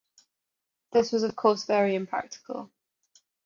This 0.93 1.11
was 1.11 1.21
of 1.21 1.35
course 1.35 1.65
very 1.65 1.93
impractical. 1.93 2.71